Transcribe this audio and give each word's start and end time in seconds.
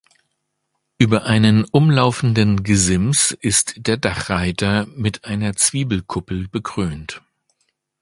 Über 0.97 1.25
einem 1.25 1.63
umlaufenden 1.71 2.63
Gesims 2.63 3.37
ist 3.39 3.85
der 3.85 3.97
Dachreiter 3.97 4.87
mit 4.95 5.25
einer 5.25 5.55
Zwiebelkuppel 5.55 6.47
bekrönt. 6.47 7.21